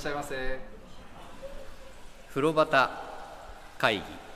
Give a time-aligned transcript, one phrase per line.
[0.00, 0.58] らっしゃいませ。
[2.30, 2.88] 風呂端
[3.76, 4.29] 会議。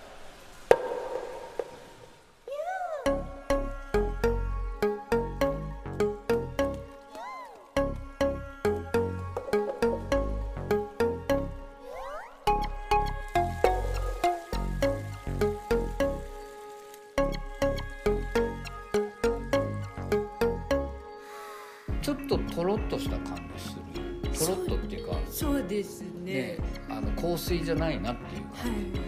[27.64, 29.00] じゃないなっていうはい感じ、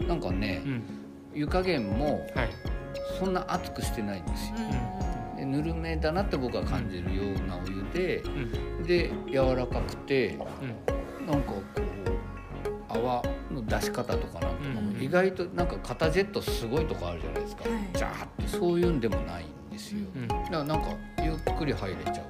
[0.00, 0.82] うんなんかね、うん。
[1.34, 2.50] 湯加減もはい。
[3.18, 4.56] そんな熱くしてないんですよ、
[5.32, 5.36] うん。
[5.36, 8.82] でぬるめだなって僕は感じるようなお湯でうん。
[8.84, 10.38] で柔らかくて
[11.20, 11.26] うん。
[11.26, 17.70] なんかこう泡の出し方とかなんとかもうん意外となんか肩ジェットすごいとこあるじゃないですか、はい。
[17.96, 20.88] ジャーってそういうんでもないんですよ、うんだからなんか
[21.22, 22.24] ゆっくり入れちゃうはい。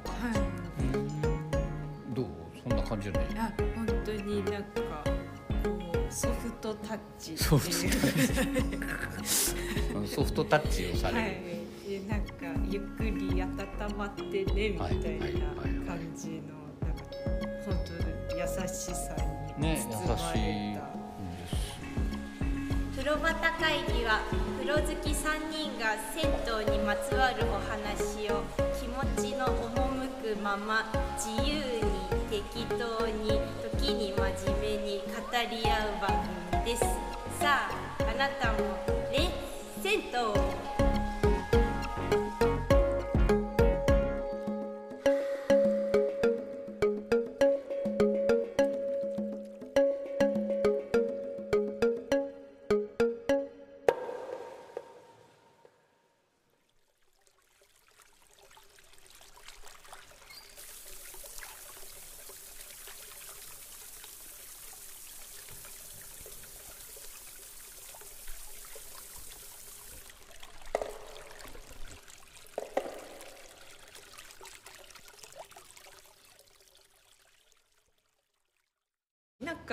[2.15, 2.27] どう？
[2.69, 3.27] そんな感じじゃない？
[3.39, 4.71] あ本当になんか
[6.13, 7.37] ソフトタッチ。
[7.39, 7.89] ソフトタ
[9.99, 11.31] うんソフトタッチをされる、はい。
[11.89, 12.33] でなんか
[12.69, 13.11] ゆっくり
[13.43, 13.49] 温
[13.97, 14.93] まってねみたい。
[14.93, 15.01] な
[15.87, 16.53] 感じの
[16.87, 17.03] なんか
[17.65, 17.93] 本当
[18.37, 19.17] 優しさ
[19.57, 20.79] にね包まれた、優しい。
[22.95, 24.21] 風呂端会議は
[24.61, 28.45] 風呂好き3人が銭湯にまつわるお話を
[28.79, 30.71] 気持ちの赴くまま
[31.17, 31.92] 自由に
[32.33, 33.43] 適当に
[33.77, 35.13] 時に真面目に語
[35.51, 36.83] り合う番組です。
[37.39, 38.59] さああなたも
[39.13, 40.72] レッ銭湯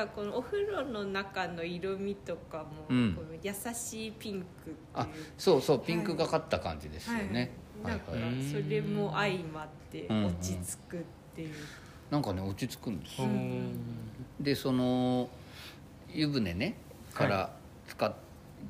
[0.05, 3.13] かこのお風呂の中の色味とかも、うん。
[3.13, 4.75] この優しいピンクっていう。
[4.93, 7.51] あそうそうピンクがかった感じですよね、
[7.83, 7.99] はない。
[8.09, 8.43] はいはい。
[8.43, 11.01] それも相まってうん落ち着くっ
[11.35, 11.53] ていう、
[12.09, 13.27] なんかね落ち着くんですよ。
[13.27, 13.73] うん。
[14.39, 15.29] でその
[16.11, 16.75] 湯船ね
[17.13, 17.51] から
[17.87, 18.16] 使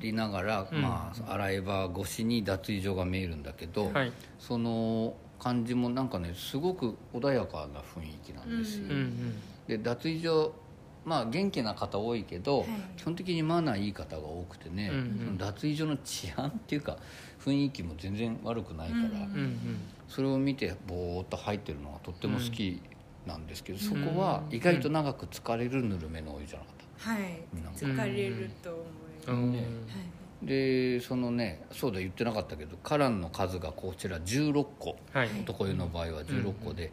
[0.02, 0.82] いながら、うん。
[0.82, 4.12] まあ洗い場越しに脱衣所が見えるんだけど、はい。
[4.38, 9.34] その感じもなんかねすごく穏やかな雰囲気なんですよ、うんうん。
[9.66, 10.52] で脱衣所
[11.04, 12.68] まあ元気な方多いけど、はい。
[12.96, 15.00] 基本的にマナーいい方が多くてね、うんう
[15.32, 15.38] ん。
[15.38, 16.98] 脱衣所の治安っていうか
[17.44, 19.56] 雰囲気も全然悪くないから、うんうんうん。
[20.08, 22.82] それを見てぼーっと入ってるのがとっても好き
[23.26, 23.80] なんですけど、ん。
[23.80, 27.42] そこは意外と長く疲れるぬるめのお湯じゃなかった、はい。
[27.74, 29.52] 疲れると思います、うん。
[29.52, 30.46] ねはい。
[30.46, 34.96] でそのねそうだ言ってなかったけど花壇の数がこちら16個。
[35.12, 35.28] はい。
[35.40, 36.92] 男湯の場合は16個で、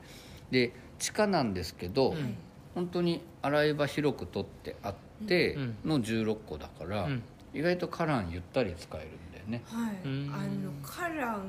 [0.49, 2.37] で地下なんですけど、うん
[2.77, 4.95] 本当に洗い場広く取ってあっ
[5.27, 5.77] てうん。
[5.83, 7.23] の16個だから、うん。
[7.51, 9.63] 意外と花壇ゆったり使えるんだよね。
[9.65, 10.31] はい、うん。
[10.31, 11.41] あのカラン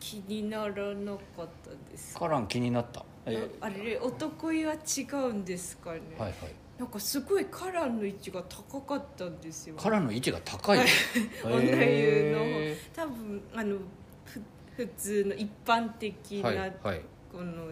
[0.00, 2.14] 気にならなかったです。
[2.14, 3.04] か花壇気になった？
[3.26, 6.34] えあれ男湯は違うんですかね、はいはい。
[6.80, 9.76] なんかすごいカランの位置が高かったんですよ。
[9.78, 10.78] 花壇の位置が高い。
[10.78, 10.88] はい。
[11.44, 13.76] 女湯のへ多分あの
[14.24, 14.42] ふ
[14.74, 17.02] 普通の一般的ーな、はいはい。
[17.30, 17.68] この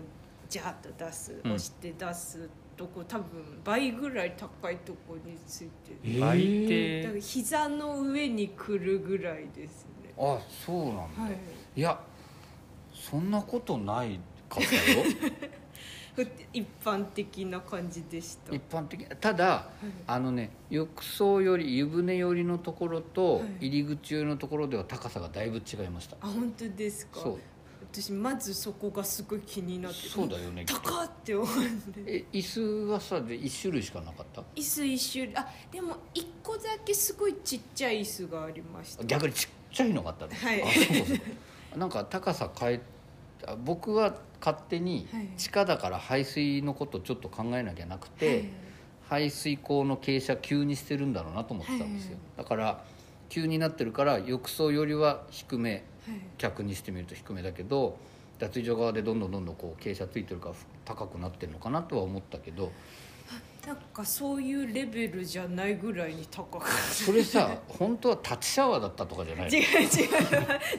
[0.49, 1.53] ジャーッと出す、うん。
[1.53, 3.27] 押して出すとこ多分
[3.65, 7.05] 倍ぐらい高いとこについてる、倍だって。
[7.09, 10.15] から膝の上に来るぐらいですね。
[10.17, 11.33] あそうなんだ、はい。
[11.77, 12.01] い、や
[12.95, 14.19] そんなことない
[14.49, 15.05] かったよ。
[16.15, 16.23] ふ
[16.53, 18.55] 一般的な感じでした。
[18.55, 19.05] 一般的。
[19.21, 19.69] ただ
[20.07, 23.67] あのね浴槽より湯船寄りのところとはい。
[23.67, 27.21] 入り口寄りのところでは高さがだいぶ違いました、あ本当ですか？
[27.21, 27.39] そう
[27.91, 30.65] 私まずそこがすごい気になってそうだよね。
[30.67, 31.53] 高って思って
[32.07, 32.61] え椅子
[32.93, 34.43] はさで1種類しかなかった？
[34.55, 35.37] 椅子一種類。
[35.37, 39.05] あでも一個だけすごいちっちゃい椅子がありました。
[39.05, 40.63] 逆にちっちゃいのがあったの、はい。
[40.63, 41.15] あそうそ
[41.75, 42.81] うなんか高さ変え
[43.47, 45.29] あ僕は勝手にはい。
[45.37, 48.45] 地下だから排水のことちょっと考えなきゃなくて、はい。
[49.09, 52.85] 排水口の傾斜急にしてるんだろうなと思ってたんですよ、だから
[53.31, 55.71] 急になってるから浴槽よりは低め。
[55.73, 55.83] はい
[56.39, 57.97] 客にしてみると低めだけど
[58.39, 62.73] 脱衣所側でどんどんどんどんこう傾斜ついてるから高くなってるのかなとは思ったけど
[63.69, 69.89] なんかそういうレベルじゃないぐらいに高かっそれさ本当は立ちシャワーだったとかじゃないた違う違う。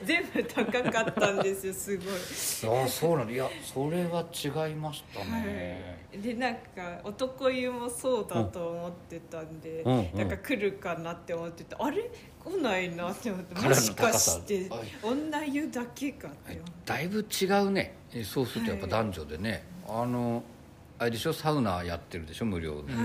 [0.03, 2.07] 全部高かったんですよすごい。
[2.81, 3.31] ああそうなの？
[3.31, 10.18] いやそれは違いましたね、でなんか男湯もそうだと思ってたんで、うんうん。
[10.18, 12.09] なんか来るかなって思ってたあれ？
[12.44, 14.80] 来ないなって思ってもしかしてはい。
[15.03, 16.71] 女湯だけかって思って。
[16.86, 17.94] だいぶ違うね。
[18.12, 20.41] えそうするとやっぱ男女でね、あの
[21.00, 21.34] あれでしょ？
[21.34, 22.46] サウナやってるでしょ？
[22.46, 23.00] 無料で、は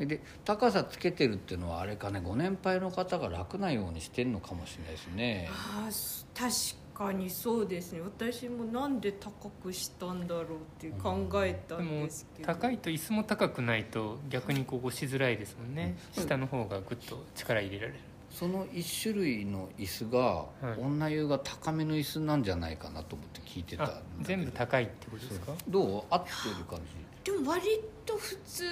[0.00, 0.06] い。
[0.06, 2.20] で高さつけてるっていうのはあれかね？
[2.22, 5.48] ご年配の方が楽なようにしてるのかもしれないですね。
[5.50, 8.00] あー確かにそうですね。
[8.00, 10.46] 私もなんで高くしたんだろうっ
[10.78, 12.52] て考えたんですけど。
[12.52, 16.22] 高いと椅子も高くないと逆にこう押しづらいですもんね、うん。
[16.22, 17.98] 下の方がグッと力入れられる
[18.38, 20.44] その一種類の椅子が、
[20.76, 20.80] い。
[20.80, 25.52] 女湯が高めの椅子なんじゃないかなと思って聞いてた全部高いってことですか？
[25.66, 26.04] どう？
[26.10, 26.28] 合って
[26.58, 26.78] る感
[27.24, 27.32] じ？
[27.32, 27.62] でも割
[28.04, 28.64] と普通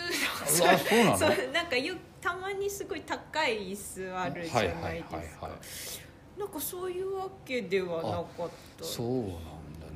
[0.46, 1.16] そうなの？
[1.16, 5.02] そうなんかよたまにすごい高い椅子あるじゃないですか、はいはいはい
[5.40, 6.38] はい。
[6.38, 8.84] なんかそういうわけではなかった。
[8.84, 9.28] そうなん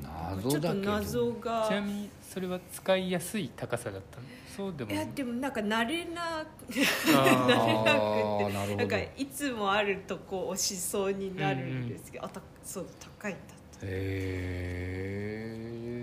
[0.03, 0.35] だ。
[0.35, 1.67] 謎ちょっとだけど謎が。
[1.69, 4.25] ちなみにそれは使いやすい高さだったの？
[4.59, 4.91] そうでも。
[4.91, 6.43] いやでもなんか慣れなあ
[7.15, 8.77] ああなるほど。
[8.77, 12.87] なんかいつもあるとこ押しそうになるんですけど、あたそう
[13.21, 13.47] 高いんだっ
[13.81, 13.89] たへ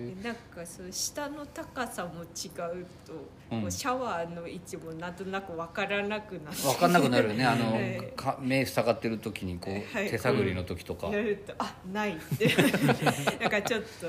[0.09, 2.47] えなんかそう下の高さも違
[2.79, 3.13] うと、
[3.51, 3.61] うん。
[3.61, 6.61] こうシャワーの位置もなんとなく分からなくなって。
[6.63, 7.43] 分かんなくなるよね。
[7.45, 8.13] あの、はい。
[8.15, 10.09] か目塞がってる時にこう、はい。
[10.09, 12.47] 手探りの時とか、やるとあないって。
[13.39, 14.07] なんかちょっと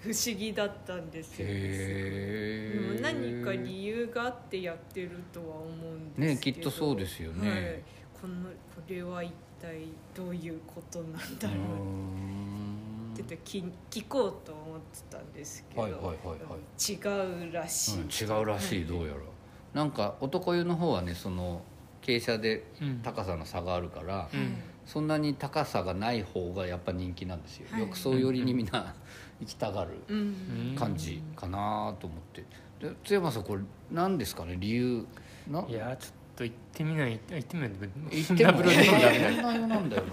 [0.00, 1.48] 不思議だったんですよ。
[1.48, 6.58] でも何か理由があってやってるとは思うんですけど。
[6.58, 7.50] ねきっとそうですよね。
[7.50, 7.82] はい、
[8.20, 12.26] このこれは一体どういうことなんだろう。
[13.14, 19.20] ってちょっと聞聞こうと思ってたんですけど、はいはいはい違うらしい、うん、違うらしいどうやら。
[19.74, 21.62] なんか男湯の方はねその
[22.02, 23.00] 傾斜でうん。
[23.02, 24.56] 高さの差があるから、うん。
[24.84, 27.80] そんなに高さがない方がやっぱ人気なんですよ、はい。
[27.80, 28.94] 浴槽寄りにみんな
[29.40, 30.76] 行きたがるうん。
[30.78, 32.44] 感じかなと思って。
[32.80, 34.56] で津山さんこれ何ですかね？
[34.58, 35.06] 理由？
[35.48, 35.64] な？
[35.68, 37.70] いやちょっと行ってみない行ってみない。
[37.70, 40.10] と行ってもダブルでもダメだそんな湯なんだよな。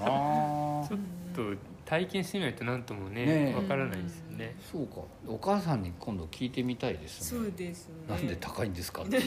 [0.88, 1.00] ちょっ
[1.36, 4.56] と体験してみないと何ともねわからないですよね。
[4.72, 5.02] そうか。
[5.28, 7.94] お母さんに今度聞いてみたいですそねうですね。
[8.08, 9.04] なんで高いんですか？
[9.04, 9.22] って。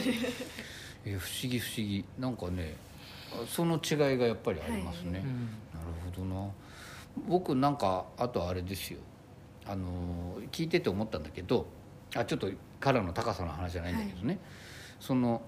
[1.05, 2.03] え不思議不思議。
[2.17, 2.75] なんかね
[3.47, 5.49] その違いがやっぱりありますね、うん。
[5.73, 6.49] なるほどな。
[7.27, 8.99] 僕なんかあとあれですよ
[9.69, 11.65] あの聞いてて思ったんだけど
[12.15, 12.49] あちょっと
[12.79, 14.39] からの高さの話じゃないんだけどね、
[14.99, 15.41] その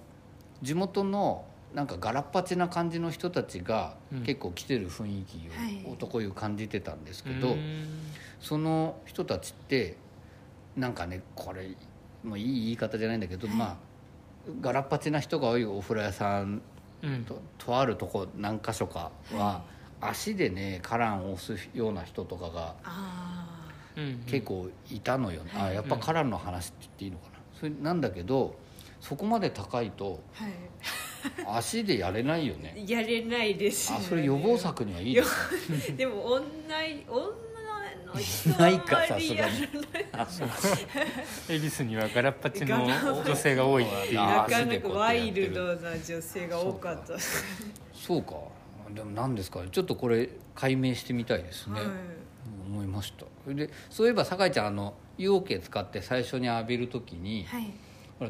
[0.62, 4.24] 地元のなんかガラッパチな感じの人たちがうん。
[4.24, 5.86] 結構来てる雰囲気はい。
[5.86, 7.86] を男湯感じてたんですけど、うん。
[8.42, 9.96] その人たちって
[10.76, 11.76] なんかねこれ
[12.24, 13.78] もういい言い方じゃないんだけど、まあ
[14.62, 16.62] ガラッパチな人が多いお風呂屋さん
[17.04, 17.24] うん。
[17.24, 19.64] ととあるとこ何箇所かは、
[20.02, 22.76] 足でねカランを押すような人とかが
[24.28, 25.70] 結構いたのよ、ねはい。
[25.70, 28.56] あやっぱカランの話って言っていいのかな、それなんだけど
[29.02, 30.54] そこまで高いとあはい。
[31.58, 32.76] 足でやれないよね。
[32.88, 35.96] やれないですよあねそれ予防策にはいいですね。
[35.98, 36.44] でも女
[37.08, 37.28] 女
[38.14, 39.70] の人はないかあんまりやらない。
[40.14, 40.50] あそう。
[41.50, 47.14] 恵比寿にはガラッパチの女性が多いっていうあなーかなかワイルドな女性が多かった。
[47.94, 48.36] そうか。
[48.92, 49.70] でも何ですかね。
[49.72, 51.90] ちょっとこれ解明してみたいですね、はい
[52.70, 53.26] 思いました。
[53.54, 57.74] でそういえば酒井ちゃんあの湯桶使って最初に浴びる時に、はい。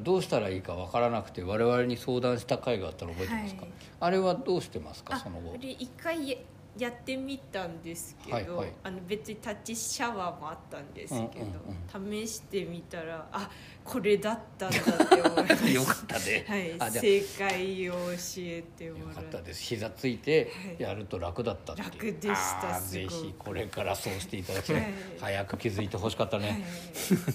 [0.03, 3.71] どうしたらいいかわからなくて我々に相談した回があったの覚えてますか、はい。
[4.01, 5.15] あれはどうしてますか？
[5.15, 5.55] あその後。
[5.59, 6.37] 一回
[6.79, 8.73] ややってみたんですけど、はいはい。
[8.83, 13.49] あの別に立ちシャワーもあったんですけど、うん試してみたらあ
[13.83, 16.45] これだったんだって思いまし よかったね、
[16.77, 17.99] た、 はい、正解を教
[18.37, 19.63] えてもよからっってたです。
[19.63, 20.83] 膝ついてはい。
[20.83, 21.87] やると楽だったっていう。
[21.87, 24.93] 楽でしたぜひこれからそうしていただきたい、はい。
[25.19, 26.63] 早く気づいてほしかったね、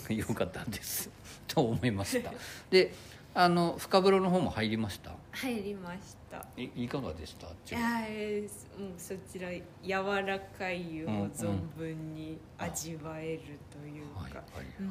[0.06, 0.18] はい。
[0.18, 1.10] よかったです。
[1.46, 2.32] と思いました。
[2.70, 2.92] で
[3.36, 5.10] あの深風呂の方も入りました？
[5.32, 6.46] 入りました。
[6.56, 7.48] いいかがでした？
[7.48, 7.50] い
[7.80, 8.48] やーもう
[8.96, 9.48] そちら
[9.82, 13.40] 柔らかい湯を存分に味わえる
[13.72, 14.66] というか、はいはいはい。
[14.80, 14.90] うん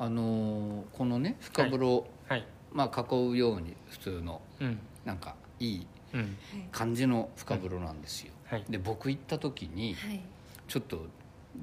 [0.00, 4.78] あのーこのね深風呂、はいまあ囲うように普通のうん。
[5.04, 6.36] なんかいいうん
[6.70, 8.64] 感じの深風呂なんですよ、はい。
[8.68, 10.20] で僕行った時にはい。
[10.68, 11.00] ちょっと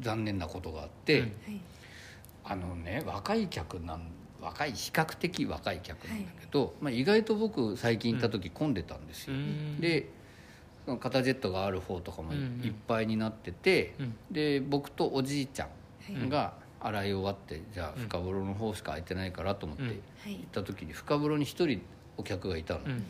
[0.02, 1.26] 残念なことがあって、うん。
[1.26, 1.34] はい。
[2.44, 4.02] あのね若い客なん
[4.46, 9.80] 若い比較的若い客なんだけど、まあ、意外と僕最近行った時混んでたんですよ、うん。
[9.82, 10.08] で
[10.86, 12.66] その肩ジェットがある方とかもいうんうん。
[12.66, 14.16] いっぱいになってて、うん。
[14.32, 15.68] で僕とおじいちゃ
[16.12, 19.90] んが洗い終わってじゃあ深風呂の方しか空いてないからと思ってうん。
[19.90, 20.36] 行はい。
[20.36, 21.82] った時に深風呂に一人
[22.18, 23.04] お客がいたの、うんうん。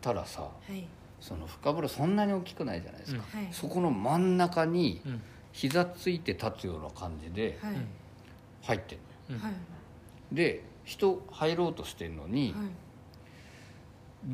[0.00, 0.84] たらさはい。
[1.20, 3.40] その深風呂そんなに大きくないじゃないですか、うん。
[3.42, 3.52] はい。
[3.52, 5.20] そこの真ん中にうん。
[5.52, 7.74] 膝ついて立つような感じではい。
[8.62, 9.00] 入ってる
[9.30, 9.42] のよ。
[9.42, 9.75] うんはい
[10.32, 12.68] で人入ろうとしてんのに、はい。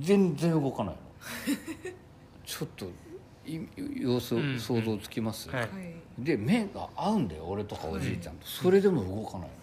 [0.01, 1.01] 全然動かないの。
[2.45, 2.87] ちょっと
[3.47, 3.61] い
[4.01, 5.61] 様子うん想像つきます、はい。
[5.63, 5.71] はい。
[6.19, 9.63] で目が合うんだよ俺とかおじいちゃんと、それでも動かないの。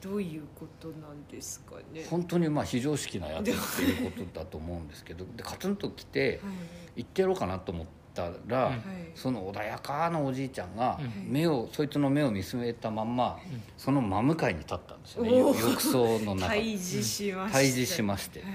[0.00, 2.04] どういうことなんですかね。
[2.10, 6.52] 本当にまあ非常識なやつっていうことだと思うんですけどでカツンと来てはい。
[6.96, 8.72] 行ってやろうかなと思ったら、
[9.14, 11.32] その穏やかなおじいちゃんがうん。
[11.32, 13.38] 目をそいつの目を見つめたまんま
[13.76, 15.38] その真向かいに立ったんですよね。
[15.38, 16.48] 浴槽の中。
[16.48, 18.40] 対に峙しました対峙しまして。
[18.40, 18.48] はい。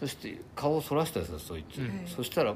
[0.00, 2.54] そして顔をそらしたんですよそいつ、うんそしたら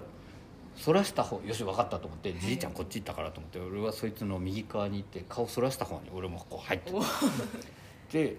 [0.76, 2.38] そらした方よし分かったと思って、い。
[2.38, 7.02] じいちゃんこっち行ったからと思って俺はそいつの右側に行って顔そらした方に俺もこう入ってお
[8.12, 8.36] で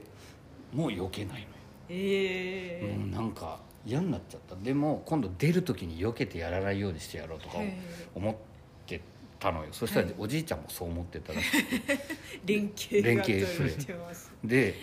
[0.74, 1.46] もう避けないのよ、
[1.89, 4.55] えもうなんか嫌になっちゃった。
[4.55, 7.73] でも今度出る時に避けてやらないようにしてやろうとかはい
[8.15, 8.35] 思っ
[8.85, 9.01] て
[9.39, 9.69] たのよ。
[9.71, 10.15] そしたらはい。
[10.17, 12.00] おじいちゃんもそう思ってたらしくて
[12.45, 14.31] 連携が連携する取れてます。
[14.43, 14.75] で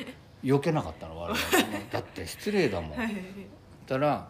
[0.42, 1.38] 避けなかったの我々
[1.90, 3.14] だって失礼だもん、はい。
[3.86, 4.28] たら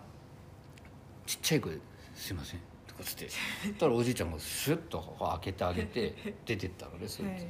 [1.26, 1.80] ちっちゃい声で
[2.14, 3.28] 「すいません」とかつって。
[3.28, 6.14] そしたらおじいちゃんがシュッと開けてあげて
[6.46, 7.46] 出てったのねそいつ、はい。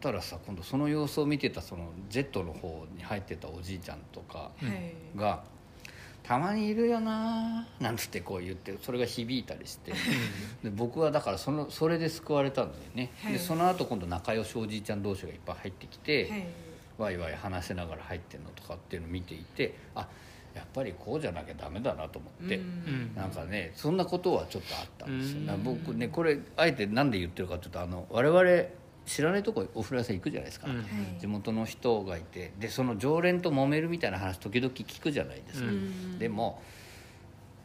[0.00, 5.18] たらさ今度その様子を見てたその Z の方に入ってたおじいちゃんとかはい。
[5.18, 5.44] が
[6.26, 9.92] 「たまにいるよな」なんつってこう言ってそれが響いたりして。
[10.64, 13.34] で僕はだからそのそれで救われたんだよね、はい。
[13.34, 16.46] でその後今度仲良しおじいちゃん同士がいっぱい入ってきて、はい。
[16.98, 20.08] ワイワイ話しながら入ってんのとかっていうのを見ていてあ
[20.54, 22.62] やっぱりこうじゃなきゃダメだなと思って、うん。
[22.62, 28.40] うんなんかねそんなことはちょっとあったんですよ、僕ねこれあえて何で言ってるかというとあの我々
[29.06, 30.76] 知らないとこお風呂屋さん行くじゃないですか、うん。
[30.76, 30.86] はい。
[31.20, 32.52] 地元の人がいて。
[32.58, 36.18] でその常連と揉めるみたいな話時々聞くじゃないですか、うん。
[36.18, 36.60] でも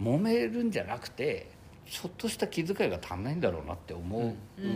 [0.02, 1.50] 揉めるんじゃなくて
[1.86, 4.36] ちょっとした気遣いが足んないんだろうなって思う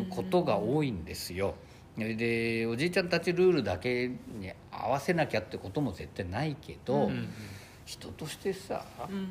[0.10, 1.55] ことが多いんですよ。
[1.98, 7.29] でおじいちゃんたちルールだけに合わせなきゃってことも絶対ないけど、うん
[7.86, 9.25] 人としてさ、うんうん。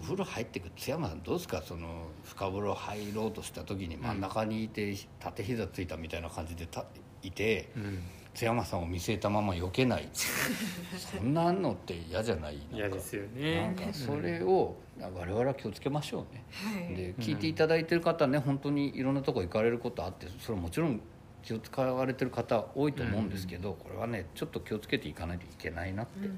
[0.00, 6.84] お風呂入ってく津山さんどうですかその深風呂入ろうとした時に真ん中にいて縦膝ついたみたいな感じでた
[7.22, 8.02] いてうん。
[8.34, 10.06] 津山さんを見据えたまま避けない。
[10.12, 12.58] そんなのって嫌じゃない？
[12.58, 12.76] なんか。
[12.76, 13.62] 嫌ですよね。
[13.62, 16.44] なんかそれを我々は気をつけましょうね。
[16.52, 16.94] はい。
[16.94, 21.00] で聞いていただいてる方ね本当にいろんなとこ行かれることあってそれはもちろん
[21.42, 26.28] 気を使われてる方多いと思うんですけど、これはねちょっと気をつけていかないといけないなって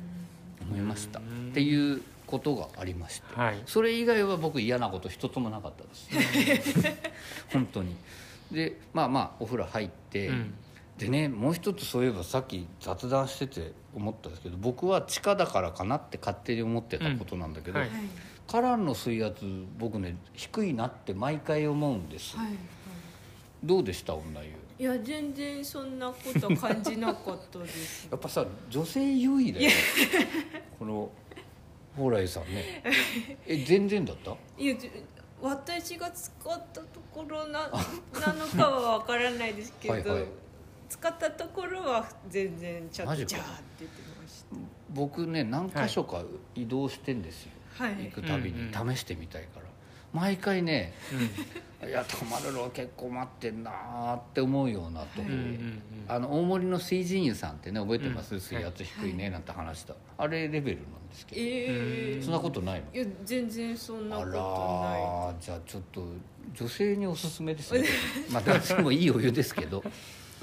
[0.62, 3.62] 思いました、うんっていうことがありまして、はい。
[3.64, 6.82] それ以外は僕嫌なこと一つもなかったです。
[7.52, 7.96] 本当に。
[8.52, 10.54] でまあまあお風呂入って、うん。
[10.98, 17.94] でねもう一つそういえばさっき雑談してて思ったんですけど僕は地下だからかなって勝手に思ってたことなんだけど、うんはい。
[17.94, 18.00] はい
[18.48, 19.44] カランの水圧
[19.78, 22.48] 僕ね低いなって毎回思うんです、はい。
[23.62, 24.14] どうでした？
[24.14, 28.06] 女湯いや全然そんなこと感じなかったです。
[28.12, 29.70] やっぱさ女性優位だよ
[30.78, 31.10] この
[31.96, 32.82] 蓬莱さんね。
[33.46, 34.36] え全然だった？
[34.56, 34.90] いやじ
[35.40, 40.24] 私が使ったところななのかはわからないですけどはいはい。
[40.88, 43.28] 使ったところは全然ちゃんマジか。
[43.30, 43.84] とジャーって
[44.22, 44.44] まし
[44.90, 46.22] 僕ね何箇所か
[46.54, 48.04] 移動してんですよ、たはい。
[48.04, 48.60] 行くたびに。
[48.62, 48.94] うん。
[48.94, 49.66] 試してみたいから、
[50.12, 50.92] 毎回ね
[51.86, 55.82] いや泊まるのは結構待ってんなーって思うようなとこ、はいうんうんうん。
[56.08, 58.40] あの大森の水神湯さんってね覚えてます、うん。
[58.40, 62.32] 水圧低いねなんて話した、あれレベルなんですけど、ええそん。
[62.32, 66.04] なことないのいや全然そんなあことらーじゃあちょっと
[66.54, 67.84] 女性におすすめですね。
[68.32, 69.80] まあ男性もいいお湯ですけど。
[69.82, 69.92] ない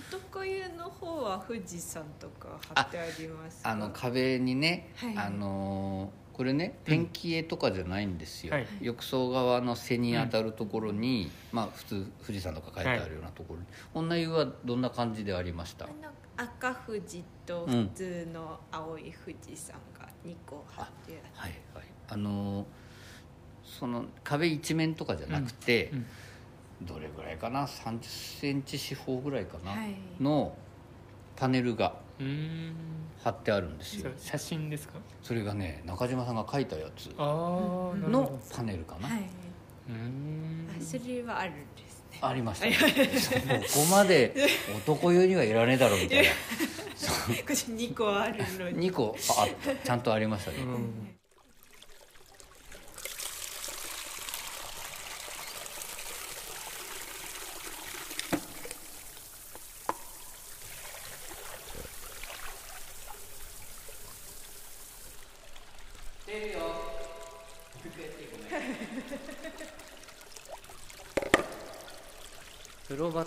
[0.10, 3.72] 男湯の方は富士山とか貼ってありますか？
[3.72, 5.17] あの壁にね、はい。
[5.17, 8.68] あのーこれねペンキ絵とかじゃないんですよ、はい。
[8.82, 15.86] 浴槽側の背に当たるところに、まあ普通富士山とか書いてあるようなところに、女湯はどんな感じでありました？
[15.86, 15.94] あの
[16.36, 21.86] 赤富士と普通の青い富士山が2個貼ってあはいはい。
[22.10, 22.65] あのー
[23.63, 26.06] その壁一面とかじゃなくて、うん。
[26.86, 29.96] どれぐらいかな？3 0ンチ四方ぐらいかな、はい。
[30.20, 30.54] の
[31.38, 31.96] パネルが。
[32.20, 32.75] うーん
[33.25, 34.12] 貼ってあるんですよ。
[34.17, 35.00] 写真ですか？
[35.24, 38.39] それがね中島さんが描いたやつのど。
[38.55, 39.22] パネルかな、はい。
[39.89, 40.70] うーん。
[40.79, 42.20] あそれはあるんですね。
[42.22, 42.67] ありました。
[42.67, 42.75] ね
[43.74, 44.36] ここまで
[44.77, 46.29] 男湯にはいらねえだろみたいな。
[47.25, 48.91] これ2個あるのに。
[48.91, 51.15] 2個ああったちゃんとありましたね、うん
[66.27, 66.60] れるよ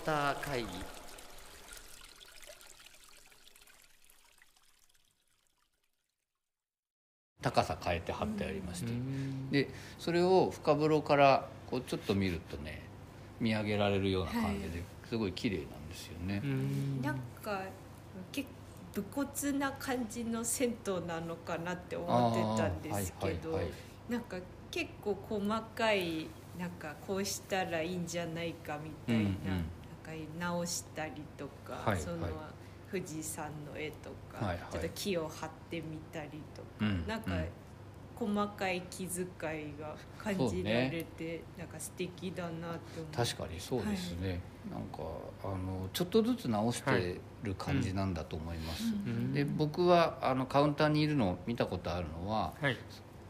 [0.09, 0.67] 風呂旗会議
[7.41, 9.49] 高さ変えて貼ってありまして、うん。
[9.49, 12.81] でそれを深風呂からこうちょっと見るとね
[13.39, 16.41] 見上げられるような感じで、すごい綺麗なんですよね。
[16.43, 17.01] う、ん。
[17.01, 17.61] なんか
[18.33, 18.59] 結構
[18.91, 23.73] 武骨な感じの銭湯なのかなって思ってたんですけど、はいはい
[24.09, 24.37] なんか
[24.71, 26.27] 結構細かい
[26.59, 29.29] なんかこうしたらいいんじゃないかみたいな,、
[30.39, 32.27] 直したりとか、はいはいその
[32.91, 37.31] 富士山の絵とか、はいはいちょっと木を貼ってみたりとか、うんなんか
[38.15, 45.03] 細かい気遣いが感じられて、なんか素敵だなって思確かにそうですね、なんか
[45.41, 52.53] あのちょっとずつ直してる感じなんだと思います、うんで僕はあのカウンターにいるのを見たことあるのは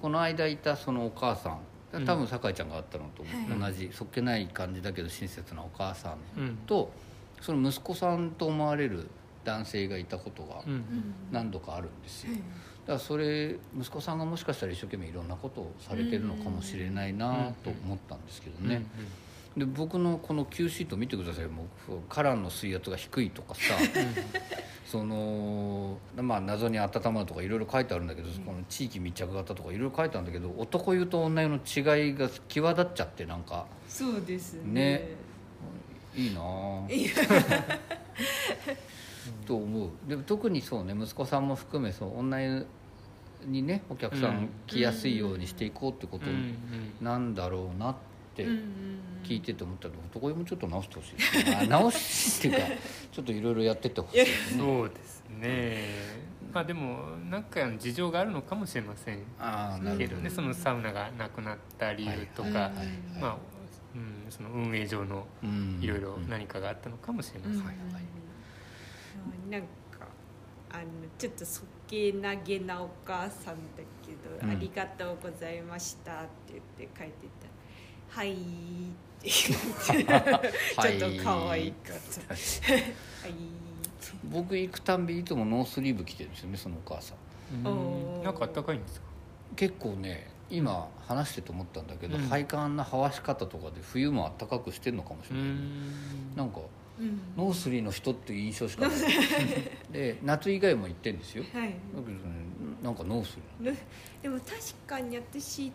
[0.01, 1.59] この間いたそのお母さん
[1.91, 3.71] 多分酒井ちゃんがあったのとはい。
[3.73, 6.57] 同じ、そっけない感じだけど親切なお母さんうん。
[6.67, 6.91] と
[7.41, 9.07] その息子さんと思われる
[9.43, 10.83] 男性がいたことがうん。
[11.31, 12.41] 何度かあるんですよ、はい
[12.89, 18.83] だからそれ息子さんがもしかしたら一生懸命いろんなことをされてるのかもしれないなと思ったんですけどね、
[19.57, 23.61] で僕のこの Q シート見てくださいもうカランの水圧が低いとかさ。
[24.89, 33.67] そのまあ謎に温まるとかいろいろ書いてあるんだけど、この地域密着型とかいろいろ書いてあるんだけど男湯と女湯の違いが際立っちゃってなんか。
[33.87, 34.61] そうですね。
[34.73, 35.09] ね。
[36.15, 36.87] いいなあ。
[39.45, 39.89] と思う。
[40.07, 42.17] でも特にそうね息子さんも含めそう。
[42.17, 42.65] 女湯
[43.45, 44.35] にねお客さうん。
[44.37, 46.33] ん来やすいようにしていこうってことうん。
[46.33, 46.55] うん。
[46.99, 48.08] なんだろうなってうんうん
[49.23, 51.55] 聞いてて思ったら男湯もちょっと直してほしいですね。
[51.61, 52.75] あ直しっていうか
[53.11, 54.57] ちょっといろいろやってってほしいですね。
[54.59, 55.87] そうですね。
[56.53, 59.23] まあでも何かの事情があるのかもしれません。
[59.97, 62.87] けどねそのサウナがなくなった理由とかはいはいはい。
[63.21, 63.37] まあ
[63.95, 67.53] うんその運営上のうんいろいろ何かがあったのかもしれません。
[67.55, 67.65] うんう
[69.51, 69.67] なんか
[70.71, 70.83] あの
[71.17, 74.51] ちょっとそっけなげなお母さんだけど「うん。
[74.51, 77.38] ありがとうございました」って言って書いてた
[78.09, 78.39] 「はい」って
[79.23, 83.33] 言ってちょっと可愛かった「はい」
[84.31, 87.17] 僕行くたんびいつもノースリーブ着てるんですよねそのお母さん。
[87.67, 88.23] うん。
[88.23, 89.07] なんかあったかいんですか？
[89.55, 92.23] 結構ね今話してて思ったんだけど、うん。
[92.27, 96.35] 配管のはわし方とかで冬もあったかくしてるのかもしれない、ん。
[96.35, 96.59] なんか
[96.99, 97.19] うん。
[97.37, 98.97] ノースリーの人っていう印象しかない。
[99.91, 101.43] で夏以外も行ってんですよ。
[101.53, 101.69] だはい。
[101.69, 102.13] けどね
[102.83, 103.77] なんかノースリーね
[104.21, 104.55] でも確
[104.87, 105.71] かに私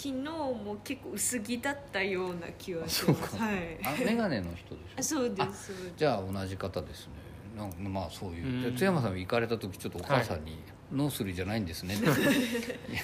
[0.00, 3.30] 昨日も結構薄着だったような気はします。
[3.30, 3.44] そうか。
[3.44, 3.56] はい。
[3.84, 5.18] あ眼鏡の人であしょ？
[5.18, 5.92] そうですそうです。
[5.96, 7.12] じゃあ同じ方ですね。
[7.56, 10.62] なんかまあそういう、う津山さんも行かれた時ちょっとお母さんに
[10.94, 11.96] 「ノースリーじゃないんですね」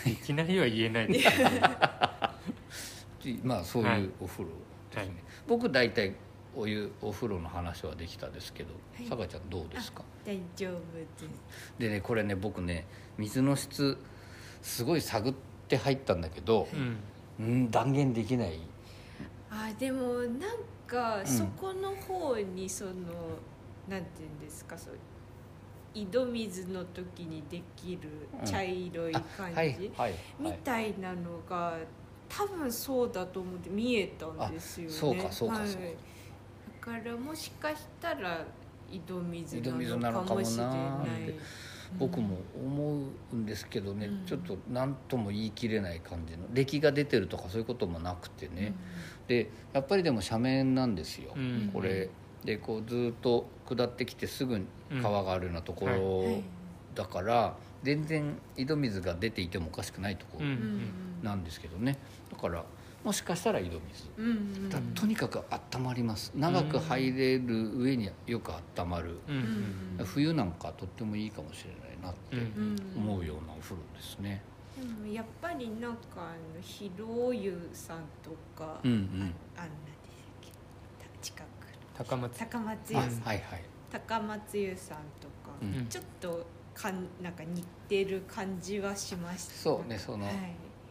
[0.06, 1.28] いきなりは言えない です
[3.42, 4.50] まあそうはいいうお風呂
[4.92, 5.12] ですね、はい。
[5.48, 6.14] 僕大体
[6.54, 9.06] お湯お風呂の話はできたですけどはい。
[9.08, 10.02] さかちゃんどうですか？
[10.24, 11.28] 大丈夫です。
[11.78, 12.86] でねこれね僕ね
[13.18, 13.98] 水の質
[14.62, 16.96] すごい探って入ったんだけどうん。
[17.40, 18.58] うん断言できない。
[19.50, 21.26] あでもなんかん。
[21.26, 22.92] そこの方にその、
[23.88, 24.94] なんていうんですかそう
[25.94, 28.08] 井戸水の時にできる
[28.44, 30.58] 茶色いあ感じ、はいはいみはい。
[30.64, 31.76] たいなのが
[32.28, 34.92] 多分そうだと思って見えたんですよね。
[34.92, 35.68] そうかそうかはい。
[35.68, 36.92] そうか。
[36.92, 38.44] だからもしかしたら
[38.90, 41.34] 井戸水ななののかもしれない
[41.98, 43.02] 僕も思
[43.32, 44.26] うんですけどね、うん。
[44.26, 48.74] ちょっと何とも言い切れない感じの歴が出てるとかそういうこともなくてね、
[49.28, 51.70] でやっぱりでも斜面なんですよ、うん。
[51.72, 52.10] これ。
[52.44, 54.60] でこうずっと下ってきてすぐ
[55.00, 56.42] 川があるようなとこうんろはい。
[56.94, 60.90] だから全然井戸水が出ていてもおかしくないところうんうん
[61.22, 61.96] なんですけどね。
[62.30, 62.64] だから
[63.02, 64.08] もしかしたら井戸水。
[64.18, 66.32] うんうんだとにかく温まります。
[66.34, 69.36] 長く入れる上によく温まる、うん
[69.98, 72.76] うん冬なんかとってもいいかもしれないなってうん。
[72.96, 74.42] 思うようなお風呂ですね。
[74.78, 76.18] でもやっぱりなんかあ
[76.56, 78.98] の広湯さんとか、うんうん。
[79.56, 80.10] あんなで
[80.42, 80.48] し
[80.98, 81.18] たっけ？
[81.22, 81.46] 近く。
[81.46, 81.48] の
[81.94, 82.38] 高松。
[82.38, 82.98] 高松湯。
[82.98, 83.62] あさん、はいはい。
[83.90, 85.86] 高松湯さんとか、うん。
[85.86, 89.54] ちょっとかんなんか似てる感じはしました。
[89.54, 90.34] そうねそのはい、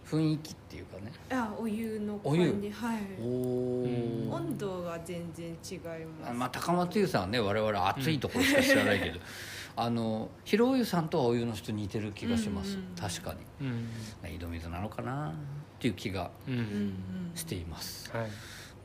[0.08, 1.12] 雰囲気っていうかね。
[1.30, 2.68] あお湯のお感じ。
[2.68, 2.72] 湯。
[2.74, 3.02] はい。
[3.22, 5.80] 温度が全然違い
[6.22, 6.34] ます。
[6.34, 9.20] まあ高松湯さんはね我々暑いところしか知らないけど、
[9.76, 12.80] あの広湯さんとはお湯の人似てる気がします、うん。
[12.80, 13.68] うん確かに。
[13.68, 14.36] うん。
[14.36, 15.34] 井戸水なのかなっ
[15.80, 16.96] ていう気がうんうんうん。
[17.36, 18.30] しています、はい。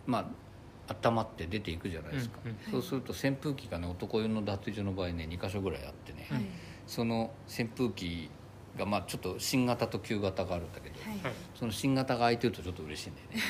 [0.06, 0.48] まあ
[0.94, 6.42] 温まって出ていくじゃないですか、うんうんそうすると扇風機がね男湯の脱衣所の場合ね2箇所ぐらいあってね、はい。
[6.86, 8.30] その扇風機
[8.78, 11.18] が、まあ、ちょっと新型と旧型があるんだけど、はい。
[11.22, 11.32] はい。
[11.54, 13.42] その新型が空いてるとちょっと嬉しいんだよね。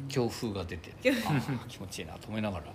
[0.00, 0.08] うん。
[0.08, 2.66] 強風が出て、ね、 あー気持ちいいなと思いながら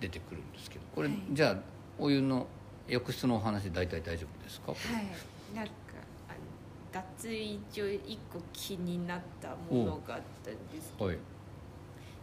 [0.00, 0.84] 出てくるんですけど。
[0.94, 1.18] これ、はい。
[1.32, 1.56] じゃあ
[1.98, 2.46] お湯の
[2.88, 5.56] 浴室のお話大体大丈夫ですか、はい。
[5.56, 5.72] なんか
[6.28, 6.38] あの
[6.92, 11.18] 脱衣所一個気になったものがあったんですけどはい。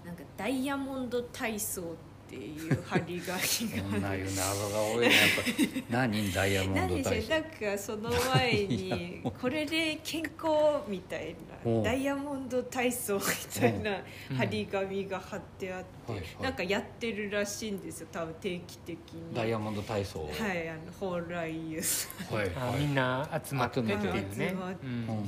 [0.05, 1.85] なんかダイヤモンド体操っ
[2.29, 5.13] ていう張り紙こんがないう謎が多いねやっ
[5.89, 5.93] ぱ。
[6.07, 7.09] 何ダイヤモンド体操？
[7.11, 11.52] でしょうなんかその前にこれで健康みたいな
[11.83, 13.21] ダイヤモンド体操み
[13.59, 13.91] たいな
[14.31, 14.37] うん。
[14.37, 16.43] 張り紙が貼ってあって、はいはい。
[16.43, 19.33] なんかやってるらしいんですよ多分定期的に。
[19.35, 22.35] ダイヤモンド体操はいあの蓬莱湯さん。
[22.35, 23.99] はいあみんな集まってっていう
[24.33, 24.91] 集ねまってうん。
[24.91, 25.25] うん。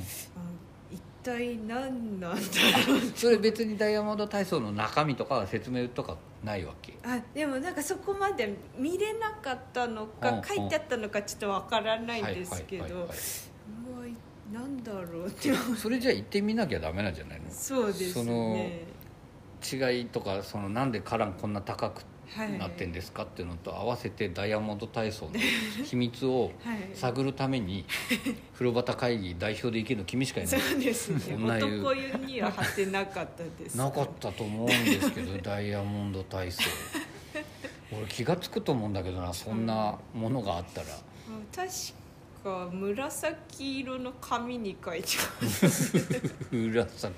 [0.92, 2.38] 一体何なんだ
[2.86, 3.00] ろう。
[3.16, 6.94] それ別にダイヤモンド体操の中身とかは説明とかないわけ？
[7.02, 13.14] あでもなんかそこまで見れなかったのうんか書いてあったのかちょっとわからないんですけどはいはいはいはうわ
[14.58, 17.50] なんだろうってそれじゃあ行ってみなきゃダメなんじゃないの？
[17.50, 18.84] そうですそのね
[19.72, 25.32] 違いとかそのなんでカランこんな高くはいなってんですかっていうのと合わせてダイヤモンド体操の
[25.84, 26.78] 秘密を はい。
[26.94, 27.84] 探るために
[28.54, 30.60] 風呂端会議代表で行けるの君しかいない。
[30.60, 31.20] そうですね。
[31.20, 36.62] そんな言う男湯には貼ってなかったですなかったと思うんですけど ダイヤモンド体操。
[37.92, 40.86] 俺気が付くと思うんだけどなそんなものがあったら。
[40.88, 40.96] うん
[41.54, 41.72] 確か
[42.70, 45.08] 紫色の紙に書いて
[46.56, 47.08] 裏さ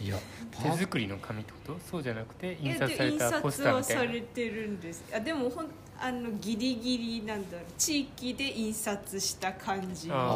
[0.00, 0.16] いや
[0.50, 1.78] パ手作りの紙ってこと？
[1.88, 4.02] そうじゃなくて印刷されたポスターはみたいな。
[4.02, 5.04] されてるんです。
[5.14, 5.66] あでもほん
[6.00, 10.16] あのギリギリなんだろう地域で印刷した感じみたいな。
[10.16, 10.28] あ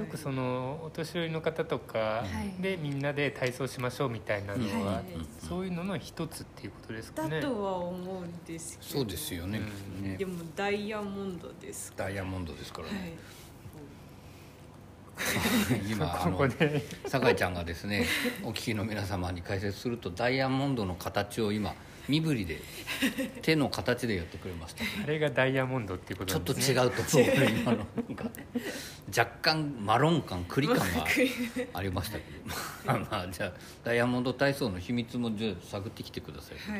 [0.00, 2.24] よくそのお年寄りの方とか
[2.58, 2.62] い。
[2.62, 5.04] でみんなで体操しましょうみたいなのははい。
[5.46, 8.90] そういうのの一つっていうことですかだねとは思うんですけど。
[8.90, 9.60] そうですよね,、
[9.98, 10.10] うん。
[10.10, 10.16] ね。
[10.16, 12.96] でもダイヤモンドですかダイヤモンドですからはい。
[15.70, 16.52] ね、今あこの
[17.06, 18.06] 酒井ちゃんがですね
[18.42, 21.74] お聞きの皆様に解説するとダイヤモンドの形を今
[22.08, 22.60] 身振りで
[23.42, 24.84] 手の形でやってくれました。
[25.02, 26.82] あれがダイヤモンドっていうことちょっとなんですね。
[26.82, 27.60] 違うと思う。
[27.60, 27.86] 今の
[29.16, 30.84] 若干マロン感栗感が
[31.74, 32.54] ありましたけど。
[32.86, 33.52] まあまあじゃあ
[33.84, 36.58] ダイヤモンド体操の秘密もじゃあ探ってきてください。
[36.70, 36.78] は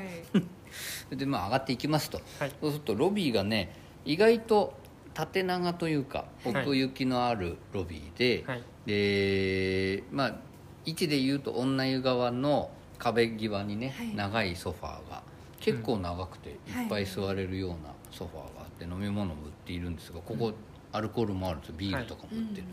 [1.11, 1.17] い。
[1.17, 2.53] でまあ上がっていきますと、はい。
[2.61, 4.79] そうするとロビーがね意外と
[5.15, 6.63] 縦長というかはい。
[6.63, 8.63] 奥行きのあるロビーで、はい。
[8.87, 10.37] でまあ
[10.85, 14.15] 位置で言うと女湯側の壁際にね、はい。
[14.15, 15.23] 長いソファーが
[15.59, 16.57] 結構長くていっ
[16.89, 17.77] ぱい座れるような
[18.13, 20.53] ソファーがあって飲み物も売っているんですがここ
[20.93, 21.75] アルコールもあるんですよ。
[21.79, 22.67] ビールとかも売ってる、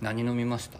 [0.00, 0.78] 何飲みました？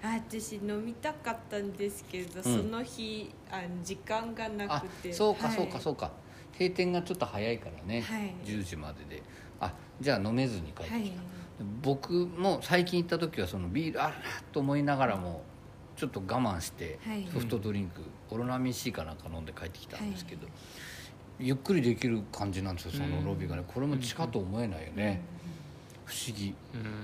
[0.00, 2.42] あ私飲みたかったんですけど、ん。
[2.42, 5.12] その日あ時間がなあくて。
[5.12, 5.56] そうかはい。
[5.56, 6.12] そうかそうか、
[6.52, 8.34] 閉店がちょっと早いからね、はい。
[8.44, 9.22] 10時までで。
[9.60, 11.12] あじゃあ飲めずに帰ってきた、はい。
[11.82, 15.42] 僕も最近行った時はそのビールあるなと思いながらも
[15.98, 17.26] ちょっと我慢してはい。
[17.32, 20.46] ソフトドリンク、オロナミン C かなんか飲んで帰ってきたんですけど、
[21.40, 23.64] ゆっくりできる感じなんですよそのロビーがね。
[23.66, 25.20] これも地下と思えないよね、
[26.04, 26.54] 不思議。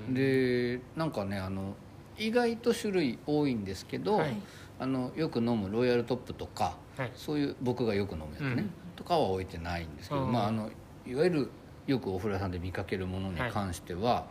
[0.09, 0.15] うん。
[0.15, 1.75] でなんかねあの
[2.17, 4.37] 意外と種類多いんですけど、はい。
[4.79, 7.13] あのよく飲むロイヤルトップとかはい。
[7.17, 8.71] そういう僕がよく飲むやつね、うん。
[8.95, 10.33] とかは置いてないんですけど、うん。
[10.33, 10.71] まあ、あの
[11.05, 11.51] いわゆる
[11.89, 14.27] よくお風呂屋さんで見かけるものに関しては、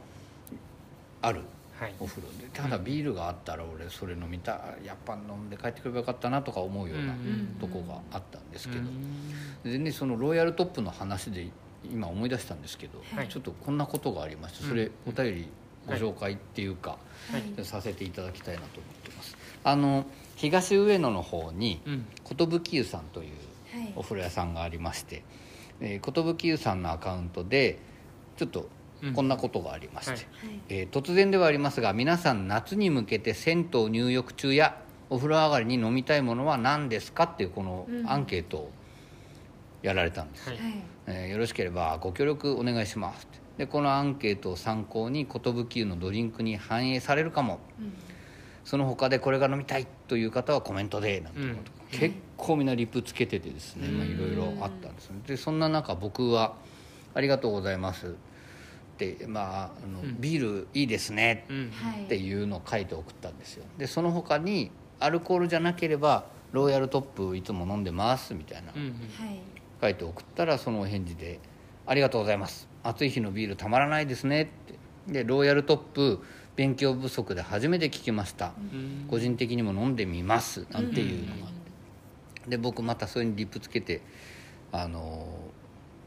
[1.22, 1.42] ある
[1.80, 1.94] はい。
[2.00, 2.48] お風呂で。
[2.54, 4.86] ただビールがあったら俺それ飲みたい。
[4.86, 7.58] やっぱ飲んで帰ってくればよかったなとか思うようなうん。
[7.60, 9.72] とこがあったんですけど、うん。
[9.72, 11.48] でねそのロイヤルトップの話で
[11.92, 13.28] 今思い出したんですけど、はい。
[13.28, 15.48] ちょっとこんなことがありましてそれお便り
[15.88, 16.98] ご紹介っていうか、
[17.32, 17.66] はい。
[17.66, 19.36] させていただきたいなと思ってます。
[19.64, 20.06] あの
[20.36, 22.06] 東上野の方にうん。
[22.38, 23.30] 寿湯さんという
[23.78, 23.94] はい。
[23.96, 25.24] お風呂屋さんがありまして
[25.82, 27.80] えー寿湯さんのアカウントで
[28.38, 28.70] ちょっと
[29.12, 30.22] こんなことがありまして、はい。
[30.70, 34.78] えー突然ではありますが皆さん夏に向けて銭湯入浴中や
[35.10, 38.10] お風呂上がりに飲みたいものは何ですかっていうこのうん。
[38.10, 38.72] アンケートを
[39.82, 40.60] やられたんです、はい。
[41.08, 43.66] えーよろしければご協力お願いしますって。
[43.66, 47.60] でこのアンケートを参考に寿湯のドリンクに反映されるかも。
[48.64, 51.98] その他でこれが飲みたいという方はコメントでなんてこと。
[51.98, 55.20] が、結構みんなリプつけててですね、まあ、いろいろあったんですね。
[55.28, 56.54] でそんな中僕は
[57.14, 58.16] 「ありがとうございます」
[59.12, 60.22] って、まあ、あのうん。
[60.22, 61.72] ビールいいですねうん。
[62.06, 63.66] っていうのを書いて送ったんですよ。
[63.78, 68.72] でその他にアルコールじゃなければロイヤルトップいつも飲んでますみたいな。
[68.76, 68.96] うんうん。
[69.82, 71.40] 書いて送ったらそのお返事で
[71.86, 72.68] 「ありがとうございます。
[72.84, 75.14] 暑い日のビールたまらないですね」って。
[75.14, 76.20] でロイヤルトップ
[76.56, 78.54] 勉強不足で初めて聞きました。
[78.58, 79.06] うん。
[79.10, 80.66] 個人的にも飲んでみます。
[80.72, 82.50] なんていうのがあって。
[82.52, 84.02] で僕またそれにリップつけて
[84.72, 85.28] あの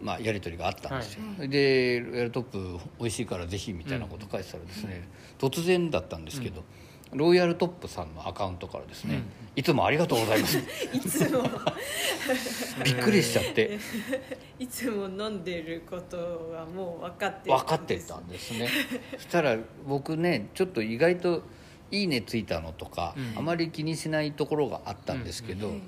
[0.00, 1.48] まあ、やり取りがあったんですよ、はい。
[1.48, 6.64] で「ロイヤルトップ美味しいからぜひ」みたいなこと書いてたらですね、突然だったんですけど、
[7.12, 9.22] ロイヤルトップさんのアカウントからですね、
[9.54, 10.58] いつもありがとうございます。
[10.92, 11.42] いつも。
[12.84, 13.78] びっくりしちゃって。
[14.58, 16.16] いつも飲んでること
[16.52, 18.68] はもう分かって分かってたんですね。
[19.16, 21.42] そしたら僕ねちょっと意外と
[21.90, 23.38] 「いいね」ついたのとか、うん。
[23.38, 25.82] あまり気にしないところがあったんですけど、うん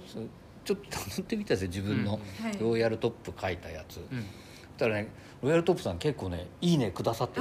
[0.69, 2.21] ちょっと辿ってみたんですよ自分の
[2.61, 4.03] ロイヤルトップ書いたやつ、
[4.77, 5.09] たらね
[5.41, 7.41] ロイヤルトップさん結構ね「いいね」くださって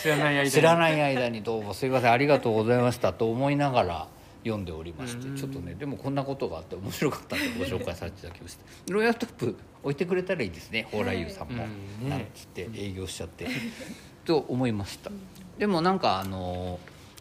[0.00, 0.50] 知らない間に。
[0.52, 4.08] 知らない間にどうもすいませんありがとうございましたと思いながら
[4.44, 5.36] 読んでおりましてうん。
[5.36, 8.92] ちょっとねでもこんなことがあって面白かったんでご紹介させていただきました。
[8.92, 11.64] ロイヤルトップ置いてくれたらいいですね蓬莱優さんも、
[12.02, 12.08] うん。
[12.08, 13.48] なんつって営業しちゃって。
[14.24, 15.10] と思いました。
[15.58, 16.78] でもなんかあの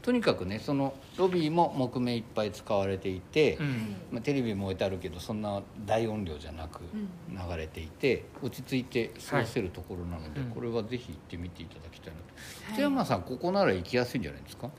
[0.07, 3.95] とにかくねそのロビーも木目いっぱい使われていて、うん。
[4.13, 7.35] まあ、テレビも置いてあるけどそんな大音量じゃなくうん。
[7.35, 10.53] 流れていて落ち着いて過ごせるところなので、はいうん。
[10.53, 12.25] これはぜひ行ってみていただきたいなと。
[12.67, 12.75] はい。
[12.75, 14.69] 津山さんここなら行きやすいんじゃないですか？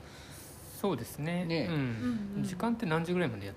[0.81, 1.45] そうですね。
[1.45, 1.67] ね。
[1.69, 1.75] うん。
[1.75, 3.55] うんうん時間って何時ぐらいまでやっ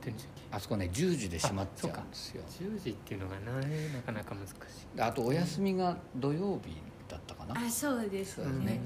[0.00, 0.42] てんでしたっけ？
[0.56, 2.42] あそこね10時で閉まっちゃうんですよ。
[2.48, 3.34] 10時っていうのが
[3.66, 4.96] ねなかなか難しい。
[4.96, 6.70] であとお休みが土曜日。
[6.70, 6.76] だ
[7.18, 8.80] ったかな、あそうですそうですねね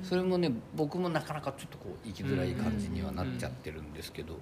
[0.02, 0.04] ん。
[0.04, 4.38] それもね僕もなかなかちょっとこう行きづらい感じにはなっちゃってるんですけど、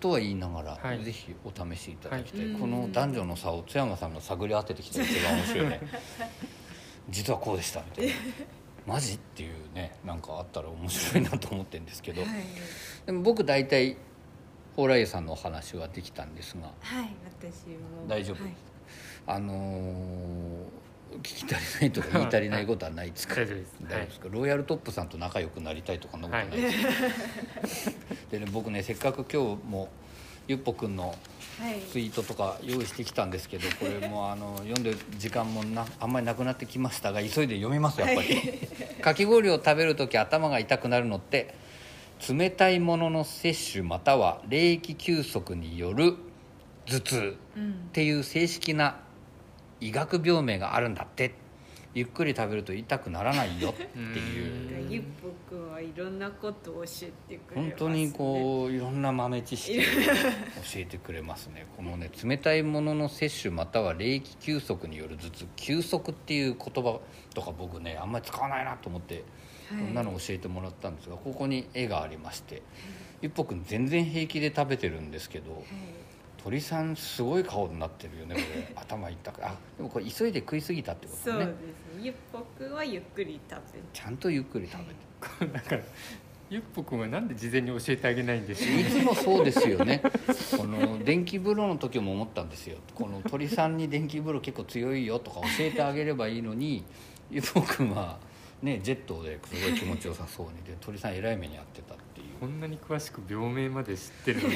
[0.00, 1.02] とは言いながら、はい。
[1.02, 2.60] ぜひお試しいただきたい、はい。
[2.60, 5.80] この男女の差を津山さんが探り当ててきたら一番面白いね。
[7.10, 8.12] 実はこうでしたみたいな。
[8.86, 9.14] マジ？
[9.14, 12.30] っていうねなんかあったら面白いなと思ってるんですけど、はい。
[13.06, 13.96] でも僕大体
[14.76, 16.68] 蓬莱さんのお話はできたんですが。
[16.80, 18.06] はい私も。
[18.06, 18.42] 大丈夫？
[18.42, 18.52] はい。
[19.26, 20.87] あのー
[21.22, 23.34] 聞き足りないとか 言い足りないことはないですか？
[23.36, 23.74] 大丈夫です。
[23.82, 26.70] 大丈夫ですか、ロイヤルトップさんと仲良くなりたいとかそんなことないで
[27.68, 29.88] すか、 でね僕ねせっかく今日も
[30.46, 31.14] ゆっぽくんの
[31.60, 31.80] はい。
[31.90, 38.58] ツイートとか用意してきたんですけどこれもあの読んでる時間もなあんまりなくなってきましたが急いで読みますやっぱり、
[39.02, 41.52] かき氷を食べる時頭が痛くなるのって
[42.32, 46.14] 冷たいものの摂取または冷液休息による
[46.86, 49.00] 頭痛うんっていう正式な
[49.80, 51.34] 医学病名があるんだって。
[51.94, 54.84] ゆっくり食べると痛くならないよっていう。
[54.84, 54.90] うん。
[54.90, 59.86] ゆっぽくんはいろんなことを教えてくれます、ね、本当にこういろんな豆知識を教
[60.76, 61.66] えてくれますね。
[61.76, 67.00] このね冷たいものの摂取または冷気休息による頭痛休息っていう言葉
[67.34, 69.24] とか僕ねあんまり使わないなと思って
[69.70, 69.84] こはい。
[69.84, 72.62] んなの教えてもらったんですがここに絵がありまして。
[73.22, 75.62] ゆっぽくん全然平気で食べてるんですけどはい
[76.48, 78.72] 鳥さんすごい顔になってるよねこれ。
[78.74, 81.52] 頭痛くあでもこれ急いで食いすぎたってことそうですね。
[81.52, 81.58] ね
[82.00, 84.78] ゆっぽくんはゆっくり食べてちゃんとゆっくり食
[85.38, 85.52] べて。
[85.52, 85.82] だから
[86.48, 90.00] ゆっぽくんはなんで事前に教えてあげないんでしょういつもそうですよね。
[90.56, 92.78] この電気風呂の時も思ったんですよ。
[92.94, 96.82] この鳥さんに電気風呂結構強いよとか教えてあげればいいのに
[97.30, 98.18] ゆぽくんは
[98.62, 100.52] ねジェットですごい気持ちよさそうに。
[100.62, 104.54] で鳥さんえらい目に遭ってたっていこんなに詳しく病名まで知ってるのに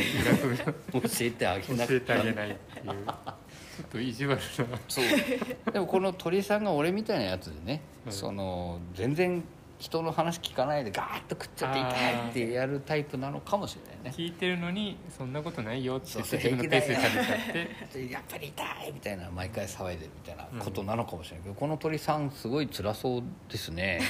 [0.92, 2.84] 教えてあげな教てげないっていう。
[2.84, 4.66] ちょっと意地悪な。
[4.88, 5.72] そう。
[5.72, 9.42] でもこの鳥さんが俺みたいなやつでね、うんその全然
[9.78, 14.14] 人の話聞かないでガーッと食っちゃって痛いってやるタイプなのかもしれないね。
[14.16, 17.22] 聞いてるのにそんなことないよって自分のペースで食べちゃ
[17.88, 18.12] って。
[18.12, 24.00] やっぱり痛いみたいな毎回騒いでるみたいなことなのかもしれないけど、この鳥さんすごい辛そうですね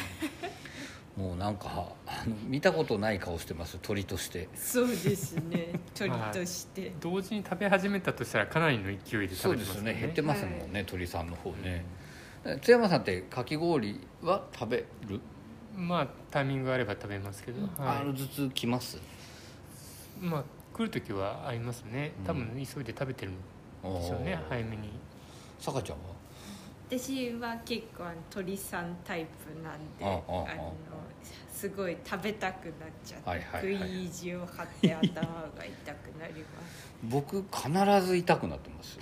[1.17, 4.49] もうなんかあの見たことない顔してます鳥として。
[4.55, 5.79] そうですね。
[5.95, 6.93] 鳥として。
[7.01, 9.91] 同時に食べ始めたとしたらかなりの勢いでそうで食べてますすよね。
[9.91, 10.01] よね。
[10.01, 11.85] 減ってますもんね、鳥さんの方ね、
[12.63, 15.21] 津山さんってかき氷は食べる、
[15.77, 18.97] まあタイミングがあれば食べますけど、はあの頭痛きます？
[18.97, 19.01] い、
[20.25, 20.45] まあ
[20.75, 22.13] 来る時はありますね。
[22.27, 23.41] 多分急いで食べてるんで
[23.83, 24.49] しょうねおー。
[24.49, 24.89] 早めに。
[25.59, 26.12] さかちゃんは？
[26.99, 30.57] 私は結構鳥さんタイプなんでああああ。
[30.57, 30.75] の
[31.51, 32.75] すごい食べたくなっ
[33.05, 33.79] ちゃって、はいはいはい。
[33.79, 36.93] 食い意地を張って頭が痛くなります。
[37.05, 38.99] 僕必ず痛くなってます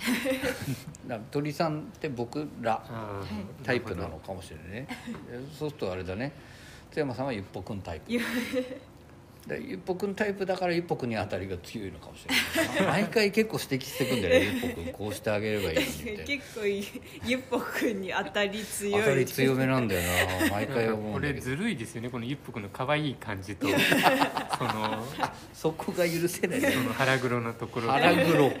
[1.05, 2.83] だ から鳥さんって僕ら
[3.63, 4.87] タイプなのかもしれないね。
[5.29, 6.31] えそうするとあれだね。
[6.91, 8.11] 津山さんはゆっぽくんタイプ
[9.49, 13.03] ゆっぽくんタイプだからゆっぽくんに当たりが強いのかもしれない。
[13.03, 14.59] 毎回結構指摘してくんだよね。
[14.63, 16.65] ゆっぽくんこうしてあげればいいのにみたいな結構
[17.25, 19.01] ゆっぽくんに当たり強い。
[19.01, 20.01] 当たり強めなんだよ
[20.41, 20.49] な。
[20.51, 21.33] 毎回思こうんだけど。
[21.33, 22.09] れずるいですよね。
[22.09, 23.67] このゆっぽくんの可愛い感じと。
[24.57, 25.05] その
[25.53, 26.61] そこが許せない。
[26.61, 28.51] ねその腹黒なところが腹黒。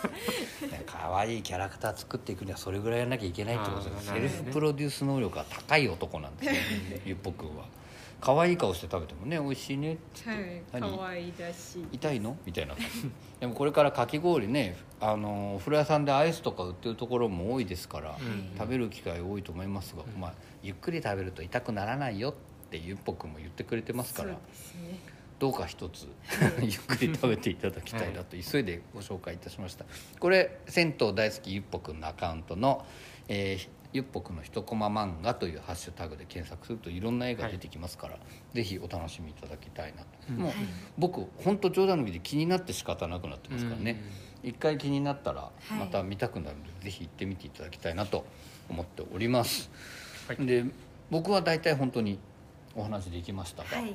[0.70, 6.54] ね可愛いキャラクター作っていくにはそれぐらいやらなきゃいけないってことですあーセルフプロデュース能力が高い男なんですよ
[7.04, 7.64] ゆっぽくんは
[8.20, 10.96] 可愛い顔して食べてもね美味しいねはい何？
[10.98, 12.36] 可愛いだし痛いの？
[12.44, 12.74] みたいな。
[13.40, 18.52] でもこれからかき氷ねあのお風呂屋さんでアイスとか売ってるところも多いですから、うん。
[18.58, 22.34] 食べる機会多いと思いますが、まあ、ゆっくり食べると痛くならないよっ
[22.70, 24.30] てゆっぽくんも言ってくれてますから。
[24.32, 24.98] そうですね。
[25.38, 26.06] どうか一つ
[26.60, 29.86] ゆっくり食べていただきたいなと急いでご紹介いたしました。
[30.18, 32.84] これ銭湯大好きゆっぽくんのアカウントの、
[33.28, 38.18] えーゆっぽくんの一コマ漫画というハッシュタグで検索するといろんな絵が出てきますから、
[38.54, 40.36] ぜひお楽しみいただきたいなと、うん。
[40.36, 40.52] もう
[40.96, 44.02] 僕本当冗談抜きで気になって仕方なくなってますからね、
[44.44, 45.74] 一回気になったらい。
[45.74, 48.24] また見たくなるので、ぜひ行ってみていただきたいなと
[48.68, 49.70] 思っております、
[50.28, 50.46] はい。
[50.46, 50.64] で
[51.10, 52.20] 僕は大体本当に
[52.76, 53.94] お話できましたが、はい。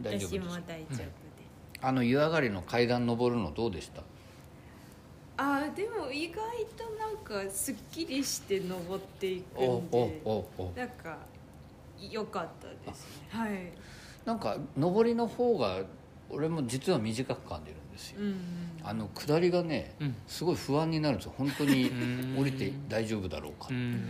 [0.00, 1.08] 大丈夫です私も大丈夫で、
[1.80, 4.02] あの湯上がりの階段登るのどうでした？
[5.40, 6.36] あーでも意外
[6.76, 11.16] となんかすっきりして登っていくおおんでおおなんか
[12.10, 13.28] 良かったですね。
[13.30, 13.72] はい。
[14.24, 15.80] なんか上りの方が
[16.28, 18.34] 俺も実は短く感じるんですよ、うん
[18.84, 20.14] あの下りがねうん。
[20.26, 21.34] すごい不安になるんですよ。
[21.38, 22.36] 本当にうん。
[22.38, 24.02] 降りて大丈夫だろうかうん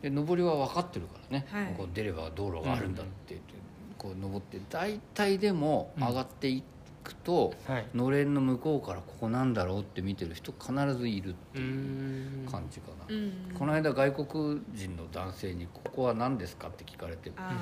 [0.00, 1.74] で上りは分かってるからね、はい。
[1.76, 3.54] こう出れば道路があるんだって言って
[3.98, 6.62] こう登って大体でも上がってい
[7.06, 7.86] くと、はい。
[7.94, 12.48] のれんの向こうからここなんだろうって見てる人必ずいるってういうん。
[12.50, 17.52] 感じかな、うんこの間外国人の男性に「ここは何ですか?」って聞かれてあ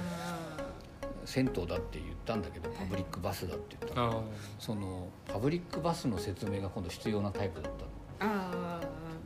[1.25, 4.11] 銭湯だって言ったんだけどパブリックバスだって言ったの。
[4.11, 4.23] あ
[4.59, 7.73] そのパブリックバスの説明が今度必要なタイプだっ
[8.21, 8.81] たの。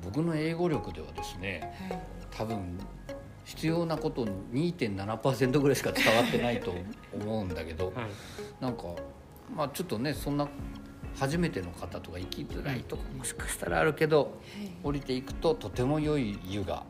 [0.04, 2.02] 僕の英語力ではですねーはい。
[2.30, 2.78] 多分
[3.44, 6.72] 必要なこと2.7%ぐらいしか伝わってないと
[7.14, 7.94] 思うんだけどはい。
[8.60, 8.84] なんか
[9.54, 10.48] まあちょっとねそんな
[11.16, 14.40] 初めての方とか行きづらいとかもしかしたらあるけど
[14.84, 16.84] 降りていくととても良い湯が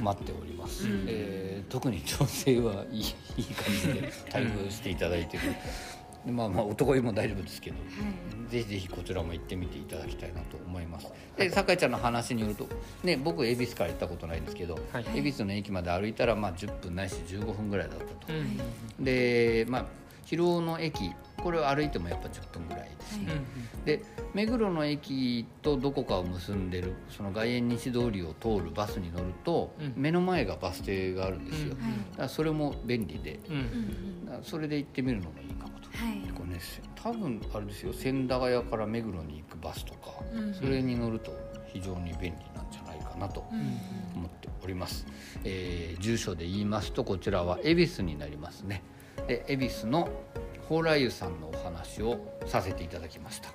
[0.00, 1.04] 待っております、うん。
[1.08, 5.42] えー特に女性はいいいい感じで対応していただいてる。
[6.24, 7.76] でまあまあ男湯も大丈夫ですけど、
[8.48, 11.12] ぜひぜひこちらも行ってみていただきたいなと思います。
[11.36, 12.68] で酒井ちゃんの話によると
[13.02, 15.06] ね僕恵比寿から行ったことないんですけどはい。
[15.14, 18.32] 恵比寿の駅まで歩いたらまあ10分ないし15分ぐらいだったと。
[18.32, 19.04] うん。
[19.04, 19.86] でまあ
[20.24, 23.26] 広尾の駅これを歩いてもやっぱ10分ぐらいですね、
[23.84, 29.92] で目黒の駅とどこかを結んでるその外苑西通りを通るバスに乗ると、うん。
[29.96, 32.10] 目の前がバス停があるんですよ、うん。
[32.12, 34.40] だからそれも便利でうん。
[34.42, 36.32] それで行ってみるのもいいかもと、はい。
[36.32, 36.60] これね
[36.94, 41.32] 多分あれですよ千駄ヶ谷から目黒に行くバスとか、うんそれに乗ると
[41.66, 43.40] 非常に便利なんじゃないかなと
[44.14, 45.06] 思っております、
[45.44, 48.82] えー住所で言いますとこちらは恵比寿になりますね
[49.26, 50.08] で恵比寿の
[50.68, 53.48] 蓬莱湯さんのお話をさせていただきました。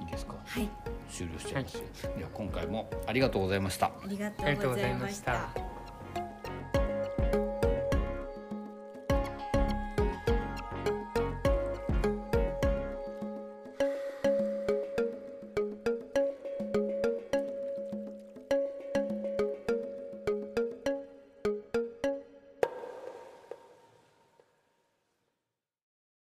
[0.00, 0.34] いいですか？
[0.44, 0.68] はい。
[1.10, 1.82] 終了しちゃいますよ、
[2.16, 3.86] では今回もありがとうございました。
[3.86, 5.48] ありがとうございました